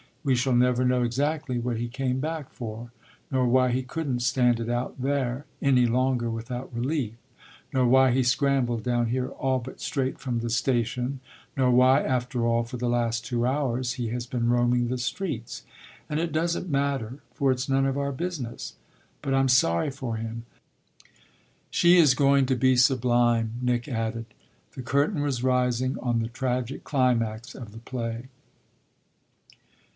We 0.23 0.35
shall 0.35 0.53
never 0.53 0.83
know 0.85 1.03
exactly 1.03 1.59
what 1.59 1.77
he 1.77 1.87
came 1.87 2.19
back 2.19 2.51
for, 2.51 2.91
nor 3.31 3.47
why 3.47 3.69
he 3.69 3.81
couldn't 3.83 4.21
stand 4.21 4.59
it 4.59 4.69
out 4.69 4.99
there 5.01 5.45
any 5.63 5.85
longer 5.87 6.29
without 6.29 6.73
relief, 6.73 7.13
nor 7.73 7.87
why 7.87 8.11
he 8.11 8.23
scrambled 8.23 8.83
down 8.83 9.07
here 9.07 9.29
all 9.29 9.57
but 9.59 9.79
straight 9.81 10.19
from 10.19 10.39
the 10.39 10.49
station, 10.49 11.19
nor 11.57 11.71
why 11.71 12.01
after 12.03 12.45
all, 12.45 12.63
for 12.63 12.77
the 12.77 12.89
last 12.89 13.25
two 13.25 13.45
hours, 13.47 13.93
he 13.93 14.09
has 14.09 14.25
been 14.25 14.49
roaming 14.49 14.87
the 14.87 14.97
streets. 14.99 15.63
And 16.09 16.19
it 16.19 16.31
doesn't 16.31 16.69
matter, 16.69 17.19
for 17.33 17.51
it's 17.51 17.69
none 17.69 17.85
of 17.87 17.97
our 17.97 18.11
business. 18.11 18.75
But 19.23 19.33
I'm 19.35 19.49
sorry 19.49 19.89
for 19.91 20.17
him 20.17 20.45
she 21.69 21.97
is 21.97 22.13
going 22.15 22.45
to 22.47 22.55
be 22.55 22.75
sublime," 22.75 23.53
Nick 23.61 23.87
added. 23.87 24.25
The 24.73 24.83
curtain 24.83 25.21
was 25.21 25.43
rising 25.43 25.97
on 25.99 26.19
the 26.19 26.27
tragic 26.27 26.83
climax 26.83 27.53
of 27.55 27.71
the 27.71 27.79
play. 27.79 28.27